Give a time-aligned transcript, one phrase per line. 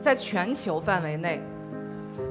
[0.00, 1.40] 在全球范围内，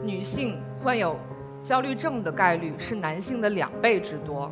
[0.04, 1.16] 女性患有
[1.62, 4.52] 焦虑症的概率是男性的两倍之多。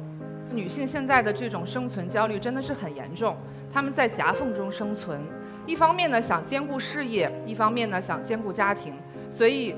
[0.52, 3.36] 女性现在的这种生存焦虑真的是很严重，
[3.74, 5.20] 她们在夹缝中生存，
[5.66, 8.94] 一方面呢想兼顾事业，一方面呢想兼顾家庭，
[9.30, 9.76] 所以，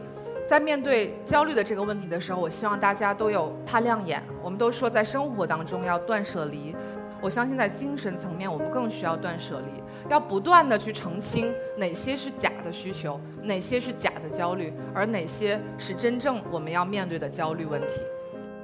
[0.47, 4.21] 在面对焦虑的这个问题的时候，我希望大家都有擦亮眼。
[4.43, 6.75] 我们都说在生活当中要断舍离。
[7.21, 18.01] 我相信在精神层面，我们更需要断舍离，要不断的去澄清哪些是假的需求，哪些是假的焦虑，而哪些是真正我们要面对的焦虑问题。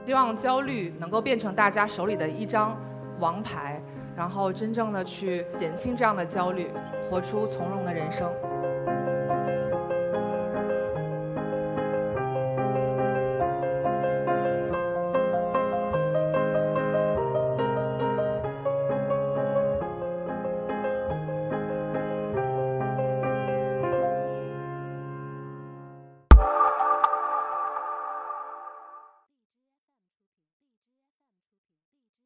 [0.05, 2.79] 希望焦虑能够变成大家手里的一张
[3.19, 3.81] 王牌，
[4.15, 6.69] 然后真正的去减轻这样的焦虑，
[7.09, 8.31] 活出从容的人生。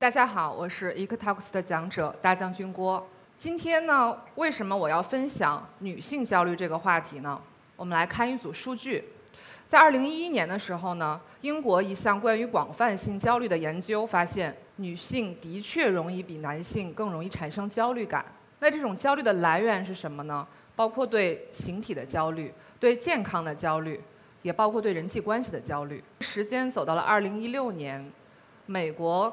[0.09, 3.07] 大家好，我是 EcoTalks 的讲者大将军郭。
[3.37, 7.39] 今天呢，为什么我要分享女性焦虑这个话题呢？
[7.75, 9.07] 我们来看一组数据。
[9.67, 18.25] 在2011年的时候呢，英国一项关于广泛性焦虑的研究发现，女性的确容易比男性更容易产生焦虑感。
[18.57, 20.47] 那这种焦虑的来源是什么呢？
[20.75, 24.01] 包括对形体的焦虑，对健康的焦虑，
[24.41, 26.03] 也包括对人际关系的焦虑。
[26.21, 28.11] 时间走到了2016年，
[28.65, 29.31] 美国。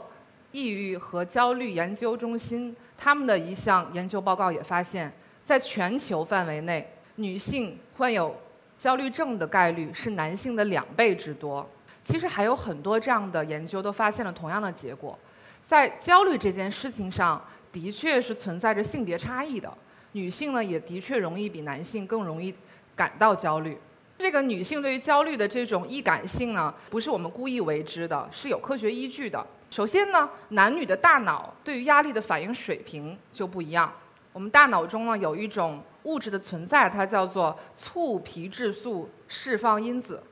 [0.56, 5.12] 抑郁和焦虑研究中心他们的一项研究报告也发现，
[5.44, 8.34] 在全球范围内，女性患有
[8.78, 11.68] 焦虑症的概率是男性的两倍之多。
[12.02, 15.18] 其实还有很多这样的研究都发现了同样的结果，
[15.66, 19.70] 在焦虑这件事情上，的确是存在着性别差异的。
[20.12, 22.54] 女性呢，也的确容易比男性更容易
[22.94, 23.76] 感到焦虑。
[24.16, 29.46] 这个女性对于焦虑的这种易感性呢，不是我们故意为之的，是有科学依据的。
[29.70, 33.92] 首先呢，男女的大脑对于压力的反应水平就不一样。
[34.32, 40.22] 我们大脑中呢有一种物质的存在，它叫做促皮质素释放因子。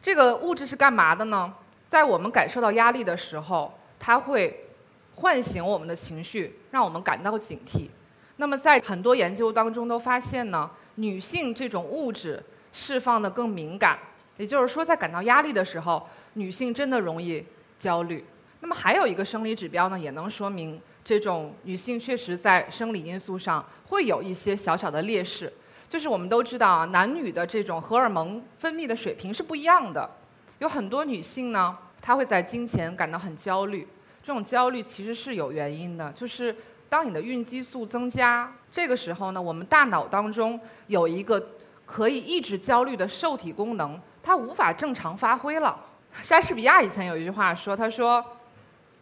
[0.00, 1.52] 这个物质是干嘛的呢？
[1.88, 4.68] 在我们感受到压力的时候，它会
[5.16, 7.88] 唤醒我们的情绪，让我们感到警惕。
[8.36, 13.98] 那么在很多研究当中都发现呢，女性这种物质释放的更敏感，
[14.36, 17.44] 也就是说，在感到压力的时候，女性真的容易
[17.78, 18.24] 焦虑。
[18.60, 25.52] 那么还有一个生理指标呢，也能说明这种女性确实在生理因素上会有一些小小的劣势，
[25.88, 30.10] 就是我们都知道啊，男女的这种荷尔蒙分泌的水平是不一样的。
[30.58, 33.86] 有很多女性呢，她会在经前感到很焦虑，
[34.22, 36.54] 这种焦虑其实是有原因的，就是
[36.88, 41.50] 当你的孕激素增加，这个时候呢，我们大脑当中有一个
[41.86, 45.78] 可以抑制焦虑的受体功能，它无法正常发挥了。
[46.22, 48.24] 莎士比亚以前有一句话说，他说。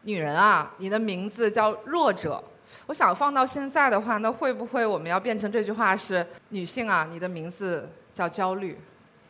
[0.06, 2.42] 女人啊，你的名字叫弱者。
[2.86, 8.78] 我想放到现在的话，那会不会我们要变成这句话是女性啊，你的名字叫焦虑？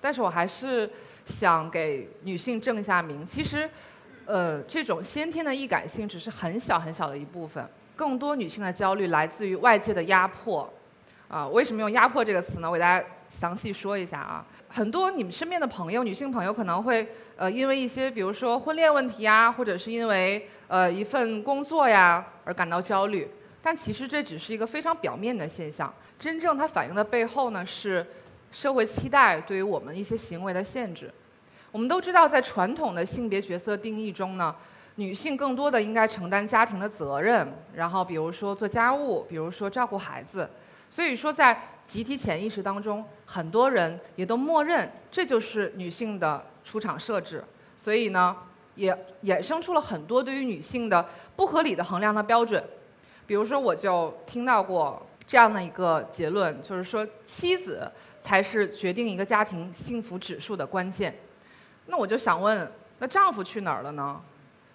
[0.02, 0.88] 但是我还是
[1.24, 3.24] 想给女性正一下名。
[3.24, 3.68] 其实，
[4.26, 7.66] 呃，这种先天的易感性只是很小很小的一部分，
[7.96, 10.70] 更多女性的焦虑来自于外界的压迫。
[11.28, 12.68] 啊，为什么用压迫这个词呢？
[12.68, 13.06] 我给大家。
[13.28, 23.28] 详细说一下啊，很多你们身边的朋友，女性朋友可能会呃因为一些比如说婚恋问题啊，或者是因为呃一份工作呀而感到焦虑，
[23.60, 28.06] 但其实这只是一个非常表面的现象，真正它反映的背后呢是
[28.50, 31.12] 社会期待对于我们一些行为的限制。
[31.72, 34.54] 我们都知道，在传统的性别角色定义中呢，
[34.94, 40.48] 女性更多的应该承担家庭的责任，然后比如说做家务，比如说照顾孩子。
[40.90, 47.44] 所以说，在集体潜意识当中，很多人也都默认这就是女性的出场设置。
[47.76, 48.36] 所以呢，
[48.74, 52.62] 也衍生出了很多对于女性的不合理的衡量的标准。
[53.26, 61.14] 比如说，我就听到过这样的一个结论，就是说妻子才是决定一个家庭幸福指数的关键。
[61.86, 64.20] 那我就想问，那丈夫去哪儿了呢？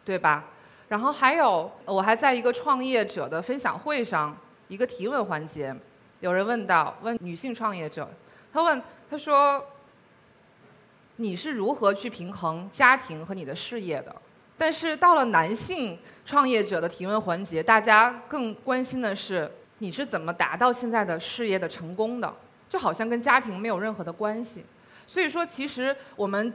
[0.06, 0.46] 对吧？
[0.88, 4.36] 然后还有，我还在一个创业者的分享会上，
[4.68, 5.76] 一个提问环节。
[6.22, 8.08] 有人问到，问女性创业者，
[8.54, 9.62] 他问他说
[11.18, 14.16] ：“你是如何去平衡家庭和你的事业的？”
[14.58, 22.34] 但是到了男性创业者的提问环节，大家更关心的是你是怎么达到现在的事业的成功的，
[22.70, 24.64] 就好像跟家庭没有任何的关系。
[25.08, 26.54] 所以说，其实我们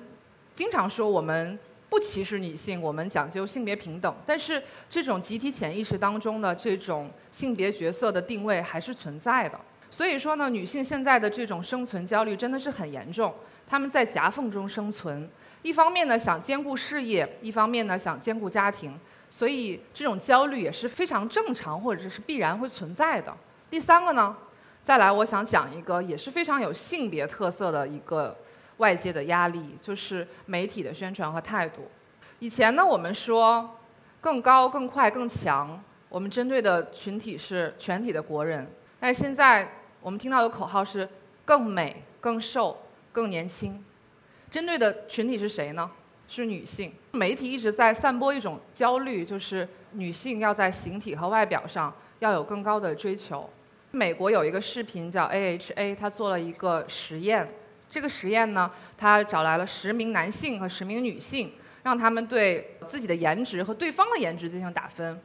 [0.55, 1.59] 经常说我们。
[1.89, 9.59] 不歧视女性，我们讲究性别平等，但是这种集体潜意识当中的这种性别角色的定位还是存在的。
[9.91, 13.33] 所以说呢，女性现在的这种生存焦虑真的是很严重，
[13.67, 15.29] 她们在夹缝中生存，
[15.63, 18.99] 一方面呢想兼顾事业，一方面呢想兼顾家庭，
[19.31, 23.35] 所以这种焦虑也是非常正常或者是必然会存在的。
[23.71, 24.37] 第三个呢，
[24.83, 28.37] 再来我想讲一个也是非常有性别特色的一个
[28.79, 31.89] 外界的压力，就是媒体的宣传和态度。
[32.39, 33.79] 以前呢，我们说
[34.21, 38.71] 更高、更快、更强，我们针对的群体是全体的国人。
[39.01, 39.69] 但是现在
[40.01, 41.09] 我们听到的口号是
[41.45, 42.77] 更美、更瘦、
[43.13, 43.83] 更年轻，
[44.51, 45.91] 针对的群体是谁呢？
[46.29, 46.93] 是女性。
[47.13, 53.49] 媒体一直在散播一种焦虑，就是女性要在形体和外表上要有更高的追求。
[53.93, 57.49] 美国有一个视频叫 AHA，他做了一个实验。
[57.91, 61.53] 这个实验呢，他找来了十名男性和十名女性。
[61.83, 65.21] 让他们对自己的颜值和对方的颜值进行打分，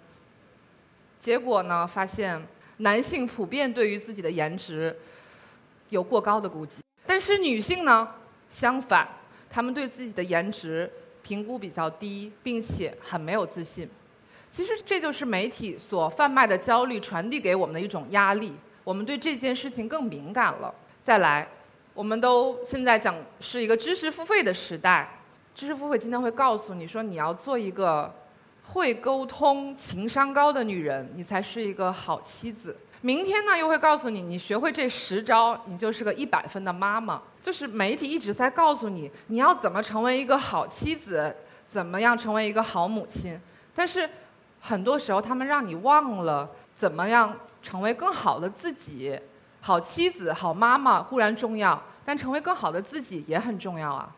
[1.18, 2.40] 结果呢，发现
[2.78, 4.96] 男性普遍对于自己的颜值
[5.90, 8.08] 有过高的估计，但是女性呢，
[8.48, 9.08] 相反，
[9.50, 10.88] 他们对自己的颜值
[11.24, 13.90] 评估比较低，并且很没有自信。
[14.52, 18.54] 其实这就是媒体所贩卖的焦虑传递给我们的一种压力，
[18.84, 20.72] 我们对这件事情更敏感了。
[21.04, 21.48] 再来，
[21.94, 25.18] 我们都现在讲是一个知识付费的时代。
[25.54, 28.14] 知识付费今天会告诉你说，你要做一个
[28.64, 32.78] 会沟通、情商高的女人，你才是一个好妻子。
[33.02, 37.22] 明天呢，又会告诉你，你学会这十招，你就是个一百分的妈妈。
[37.42, 41.36] 就是媒体一直在告诉你，你要怎么成为一个好妻子，
[41.68, 43.38] 怎么样成为一个好母亲。
[43.76, 44.10] 但是
[44.62, 49.20] 很多时候，他们让你忘了怎么样成为更好的自己。
[49.62, 54.14] 好妻子、好妈妈固然重要，但成为更好的自己也很重要啊。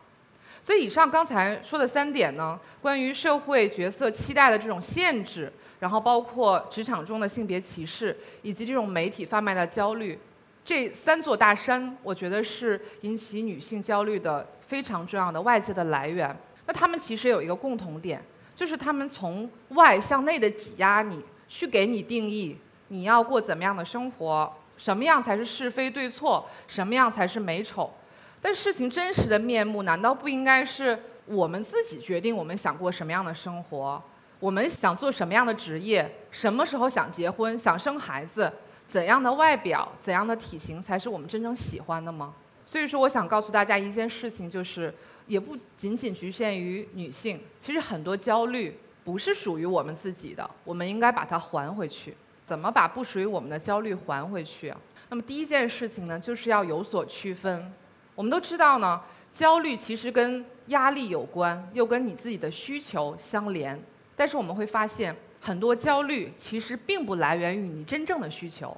[0.60, 10.18] 所以，以上刚才说的三点呢，关于社会角色期待的这种限制，然后包括职场中的性别歧视，以及这种媒体贩卖的焦虑，
[10.64, 16.34] 这三座大山，我觉得是引起女性焦虑的非常重要的外界的来源。
[16.64, 18.24] 那他们其实有一个共同点，
[18.54, 22.56] 就是他们从外向内的挤压你，去给你定义
[22.88, 27.92] 你要过怎么样的生活，什么样才是是非对错，什么样才是美丑。
[28.40, 34.02] 但事情真实的面目，难道不应该是我们自己决定我们想过什么样的生活，
[34.38, 38.52] 我们想做什么样的职业，什么时候想结婚、想生孩子，
[38.86, 42.34] 怎样的外表、怎样的体型才是我们真正喜欢的吗？
[42.66, 44.92] 所以说，我想告诉大家一件事情，就是
[45.26, 52.14] 也不仅仅局限于女性，其实很多焦虑不是属于我们自己的，我们应该把它还回去。
[52.44, 54.72] 怎么把不属于我们的焦虑还回去？
[55.08, 57.72] 那么第一件事情呢，就是要有所区分。
[58.14, 59.00] 我们都知道呢，
[59.32, 63.80] 焦虑其实跟压力有关，又跟你自己的需求相连。
[64.16, 68.76] 但是我们会发现，很多焦虑其实并不来源于你真正的需求。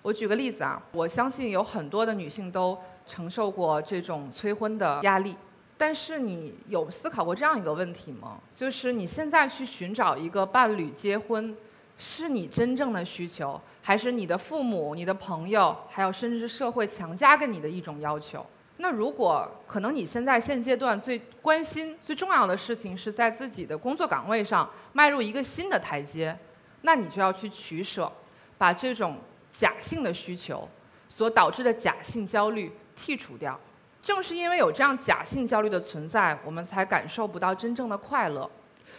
[0.00, 2.76] 我举个例子啊，我相信有很多的女性都
[3.06, 5.36] 承受过这种催婚的压力。
[5.78, 8.38] 但是你有思考过这样一个问题吗？
[8.54, 11.56] 就是你现在去寻找一个伴侣结婚，
[11.98, 18.44] 是你真正的需求，还是你的父母、你的朋友，还有甚至是社会强加给你的一种要求？
[18.78, 26.36] 那如果可能，你现在现阶段最关心、最重要的事情是在自己的工作岗位上迈入一个新的台阶，
[26.80, 28.10] 那你就要去取舍，
[28.58, 29.18] 把这种
[29.52, 30.68] 假性的需求
[31.08, 33.56] 所导致的假性焦虑剔除掉。
[34.00, 38.50] 正是因为有这样假性焦虑的存在，我们才感受不到真正的快乐。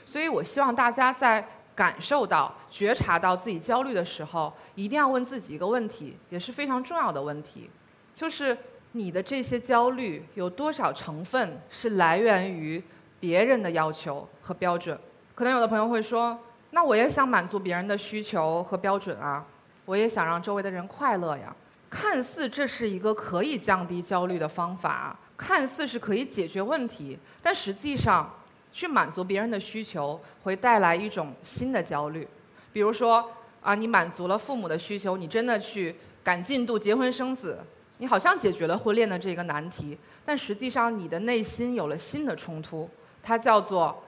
[0.06, 7.70] 所以我希望大家在感受到、觉察到自己焦虑的时候，一定要问自己一个问题，也是非常重要的问题，
[8.15, 8.58] 就是。
[8.96, 12.80] 你的这些焦虑有多少成分是来源于
[13.20, 14.96] 别人的要求和标准？
[15.34, 16.38] 可能有的朋友会说
[16.70, 19.44] ：“那我也想满足别人的需求和标准啊，
[19.86, 21.51] 我也想让周围的人快乐呀。”
[21.89, 28.32] 看似这是一个可以降低焦虑的方法，看似是可以解决问题，但实际上
[28.74, 32.27] 去满足别人的需求会带来一种新的焦虑。
[32.74, 37.60] 比如说啊，你满足了父母的需求，你真的去赶进度结婚生子。
[38.00, 42.89] 你好像解决了婚恋的这个难题，但实际上你的内心有了新的冲突，
[43.22, 44.03] 它叫做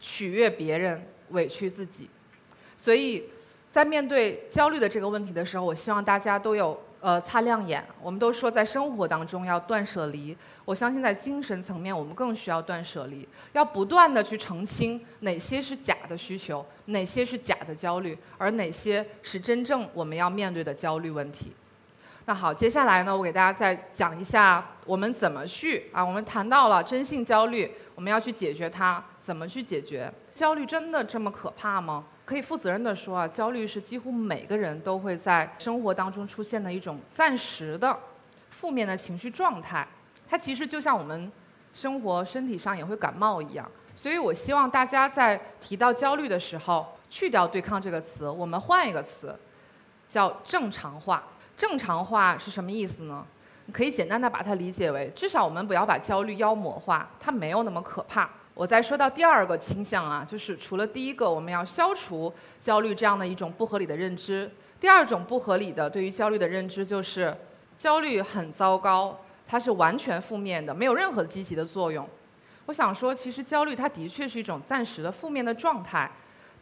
[0.00, 2.08] 取悦别人，委屈自己。
[2.78, 3.24] 所以
[3.70, 7.84] 在面对焦虑的这个问题的时候，我希望大家都有呃擦亮眼。
[8.00, 10.34] 我们都说在生活当中要断舍离，
[10.64, 21.54] 我相信在精神层面我们更需要断舍离，要不断的去澄清哪些是假的需求，哪些是假的焦虑，而哪些是真正我们要面对的焦虑问题。
[22.24, 26.02] 那好，接下来呢，我给大家再讲一下我们怎么去啊。
[26.02, 30.10] 我们谈到了真性焦虑，我们要去解决它，怎么去解决？
[30.32, 32.02] 焦虑真的这么可怕吗？
[32.24, 37.98] 可以负责任的说啊，焦虑是几乎每个人都会在生活当中出现的一种暂时的
[38.50, 39.86] 负面的情绪状态。
[40.26, 41.30] 它其实就像我们
[41.74, 43.70] 生活身体上也会感冒一样。
[43.94, 49.38] 所以我希望大家在提到焦虑的时候，去掉“对抗”这个词，我们换一个词，
[50.08, 51.22] 叫正常化。
[51.56, 53.24] 正常化是什么意思呢？
[53.66, 58.28] 你可以简单的把它理解为，至少我们不要把焦虑妖魔化，它没有那么可怕。
[58.54, 64.48] 我再说到第二个倾向啊，就是除了第一个，我们要消除焦虑这样的一种不合理的认知。
[64.78, 67.36] 第二种不合理的对于焦虑的认知就是，
[67.76, 72.08] 焦虑很糟糕，它是完全负面的，没有任何积极的作用。
[72.66, 76.08] 我想说，其实焦虑它的确是一种暂时的负面的状态，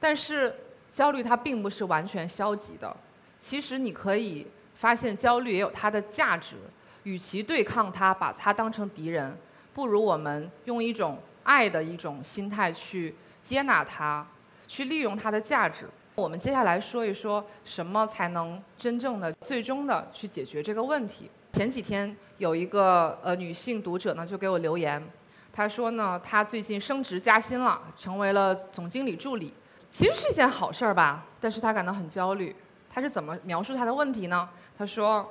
[0.01, 0.55] 但是
[0.91, 2.97] 焦虑它并不是完全消极的。
[3.39, 4.47] 其实你可以
[4.77, 6.57] 发现，焦虑也有它的价值。
[7.03, 9.37] 与其对抗它，把它当成敌人，
[9.75, 11.19] 不如我们用一种。
[11.45, 14.27] 爱的一种心态去接纳它，
[14.69, 15.87] 去利用它的价值。
[16.15, 21.31] 我们接下来说一说什么才能真正的、最终的去解决这个问题。
[21.53, 25.03] 前几天有一个呃女性读者呢就给我留言，
[25.53, 29.55] 她说呢她最近升职加薪了，成为了总经理助理，
[29.91, 32.55] 其实是一件好事儿吧，但是她感到很焦虑。
[32.91, 34.49] 她是怎么描述她的问题呢？
[34.77, 35.27] 她说：“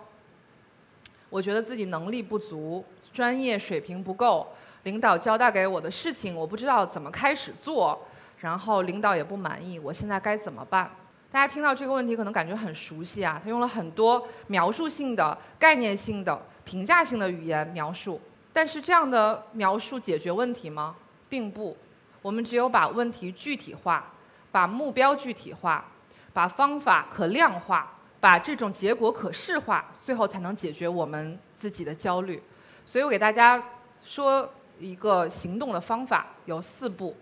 [1.30, 4.48] 我觉得自己能力不足，专业水平不够。”
[4.84, 8.00] 领导交代给我的事情，我不知道怎么开始做，
[8.40, 10.90] 然后领导也不满意，我现在该怎么办？
[11.32, 18.20] 大家听到这个问题可能感觉很熟悉啊，他用了很多描述性的、概念性的、评价性的语言描述，
[18.52, 20.96] 但是这样的描述解决问题吗？
[21.30, 21.78] 并不，
[22.22, 24.12] 我们只有把问题具体化，
[24.52, 25.86] 把目标具体化，
[26.34, 32.42] 把方法可量化，把这种结果可视化，最后才能解决我们自己的焦虑。
[32.86, 33.64] 所以我给大家
[34.04, 34.50] 说。
[34.82, 37.16] 一个行动的方法有四步，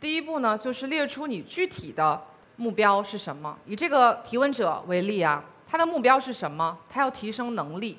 [0.00, 2.22] 第一步呢，就是列出你具体的
[2.56, 3.58] 目标是什么。
[3.66, 6.78] 以这个提问者为例啊，他的目标是什么？
[6.88, 7.98] 他要提升能力，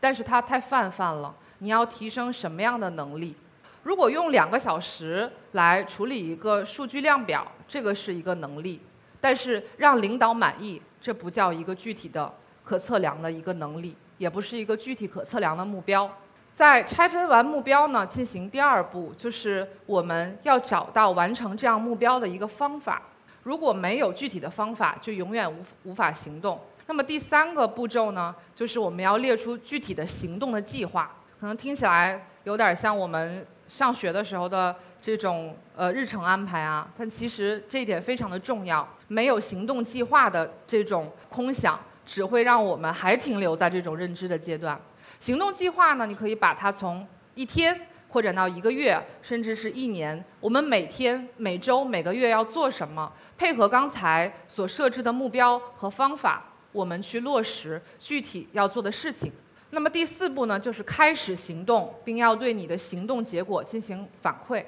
[0.00, 1.34] 但是他太泛泛了。
[1.58, 3.36] 你要提升什么样的能力？
[3.84, 8.80] 如果用两个小时来处理一个数据量表，这个是一个能力，
[9.20, 12.32] 但是让领导满意，这不叫一个具体的
[12.64, 16.10] 可测量的一个能力，也不是一个具体可测量的目标。
[16.54, 23.02] 在拆分完目标呢，进行第二步，就是我们要找到完成这样目标的一个方法。
[23.42, 26.60] 如果没有具体的方法，就永远无无法行动。
[26.86, 31.10] 那么第三个步骤呢，就是我们要列出具体的行动的计划。
[31.40, 38.86] 可能听起来有点像我们上学的时候的这种呃日程安排啊，但其实这一点非常的重要。
[39.08, 44.80] 没有行动计划的这种空想，只会让我们还停留在这种认知的阶段。
[45.22, 46.04] 行动计划呢？
[46.04, 50.20] 你可以把它从一天扩展到一个月，甚至是一年。
[50.40, 53.12] 我们每天、每周、每个月要做什么？
[53.38, 59.30] 配合刚才所设置的目标和方法，我们去落实具体要做的事情。
[59.70, 64.64] 那么第四步呢，就是开始行动，并要对你的行动结果进行反馈。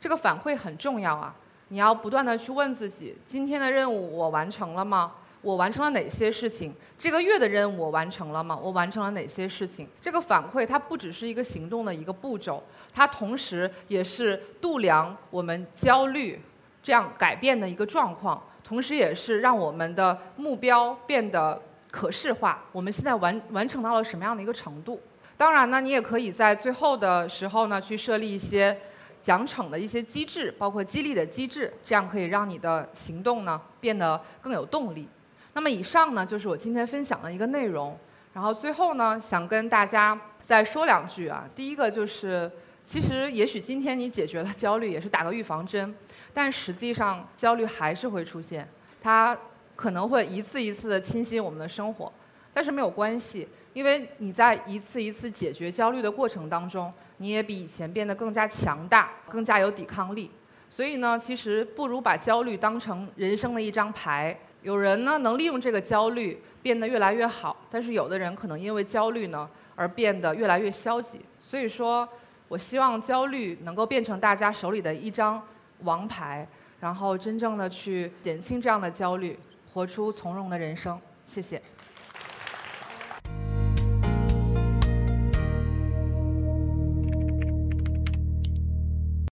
[0.00, 1.34] 这个反馈很重要啊！
[1.70, 5.14] 你要不断的去问自己：今天的任务我完成了吗？
[5.42, 6.74] 我完成了哪些事情？
[6.98, 8.58] 这个月的任务我完成了吗？
[8.60, 9.86] 我完成了哪些事情？
[10.00, 12.62] 这个反馈它不只是一个行动的一个步骤，
[12.92, 16.40] 它同时也是度量我们焦虑
[16.82, 22.64] 这样改变的一个状况，同时也是让我们的目标变得可视化。
[22.72, 25.00] 我们现在完完成到了什么样的一个程度？
[25.36, 28.76] 当然呢，你也可以在最后的时候呢去设立一些
[29.22, 35.06] 奖惩的一些机制，包括激励的机制，这样可以让你的行动呢变得更有动力。
[35.56, 37.98] 那么以上呢，就是我今天分享的一个内容。
[38.34, 41.48] 然后最后呢，想跟大家再说两句啊。
[41.54, 42.50] 第一个就是，
[42.84, 45.94] 其实也许今天你解决了焦虑，也是打个预防针，
[46.34, 48.68] 但实际上焦虑还是会出现，
[49.00, 49.34] 它
[49.74, 52.12] 可能会一次一次的侵袭我们的生活。
[52.52, 60.30] 但是没有关系，因为你在一次一次解决焦虑的过程当中，你也比以前变得更加强大，更加有抵抗力。
[60.68, 64.38] 所以呢，其实不如把焦虑当成人生的一张牌。
[64.66, 71.20] 有人呢能利用这个焦虑变得越来越好，但是有的人可能因为焦虑呢而变得越来越消极。
[71.40, 72.08] 所以说，
[72.48, 75.40] 我希望焦虑能够变成大家手里的一张
[75.84, 76.44] 王牌，
[76.80, 79.38] 然后真正的去减轻这样的焦虑，
[79.72, 80.98] 活出从容的人生。
[81.24, 81.62] 谢谢。